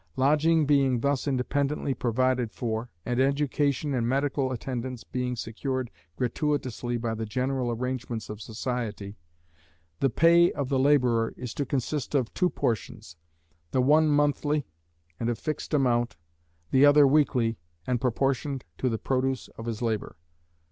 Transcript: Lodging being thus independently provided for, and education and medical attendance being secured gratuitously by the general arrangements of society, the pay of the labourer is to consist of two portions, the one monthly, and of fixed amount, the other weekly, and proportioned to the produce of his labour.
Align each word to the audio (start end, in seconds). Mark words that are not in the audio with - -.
Lodging 0.15 0.65
being 0.65 1.01
thus 1.01 1.27
independently 1.27 1.93
provided 1.93 2.51
for, 2.51 2.89
and 3.05 3.19
education 3.19 3.93
and 3.93 4.09
medical 4.09 4.51
attendance 4.51 5.03
being 5.03 5.35
secured 5.35 5.91
gratuitously 6.15 6.97
by 6.97 7.13
the 7.13 7.27
general 7.27 7.69
arrangements 7.69 8.27
of 8.27 8.41
society, 8.41 9.15
the 9.99 10.09
pay 10.09 10.51
of 10.53 10.69
the 10.69 10.79
labourer 10.79 11.35
is 11.37 11.53
to 11.53 11.67
consist 11.67 12.15
of 12.15 12.33
two 12.33 12.49
portions, 12.49 13.15
the 13.69 13.79
one 13.79 14.07
monthly, 14.07 14.65
and 15.19 15.29
of 15.29 15.37
fixed 15.37 15.71
amount, 15.71 16.17
the 16.71 16.83
other 16.83 17.05
weekly, 17.05 17.59
and 17.85 18.01
proportioned 18.01 18.65
to 18.79 18.89
the 18.89 18.97
produce 18.97 19.49
of 19.49 19.67
his 19.67 19.83
labour. 19.83 20.15